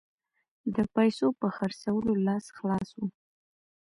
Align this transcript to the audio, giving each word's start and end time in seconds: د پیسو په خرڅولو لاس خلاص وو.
د 0.75 0.77
پیسو 0.95 1.27
په 1.39 1.47
خرڅولو 1.55 2.11
لاس 2.27 2.45
خلاص 2.57 2.89
وو. 2.97 3.07